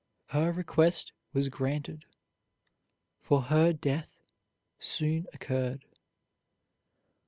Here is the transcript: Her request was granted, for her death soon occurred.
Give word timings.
Her 0.29 0.51
request 0.51 1.11
was 1.31 1.47
granted, 1.49 2.05
for 3.19 3.39
her 3.43 3.71
death 3.71 4.17
soon 4.79 5.27
occurred. 5.31 5.85